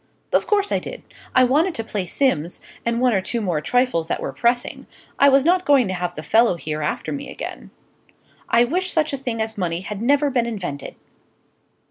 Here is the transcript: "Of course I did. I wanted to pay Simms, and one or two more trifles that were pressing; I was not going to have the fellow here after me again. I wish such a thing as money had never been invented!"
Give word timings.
"Of 0.33 0.47
course 0.47 0.71
I 0.71 0.79
did. 0.79 1.03
I 1.35 1.43
wanted 1.43 1.75
to 1.75 1.83
pay 1.83 2.07
Simms, 2.07 2.59
and 2.83 2.99
one 2.99 3.13
or 3.13 3.21
two 3.21 3.39
more 3.39 3.61
trifles 3.61 4.07
that 4.07 4.19
were 4.19 4.33
pressing; 4.33 4.87
I 5.19 5.29
was 5.29 5.45
not 5.45 5.63
going 5.63 5.87
to 5.89 5.93
have 5.93 6.15
the 6.15 6.23
fellow 6.23 6.55
here 6.55 6.81
after 6.81 7.11
me 7.11 7.29
again. 7.29 7.69
I 8.49 8.63
wish 8.63 8.89
such 8.91 9.13
a 9.13 9.17
thing 9.17 9.39
as 9.43 9.59
money 9.59 9.81
had 9.81 10.01
never 10.01 10.31
been 10.31 10.47
invented!" 10.47 10.95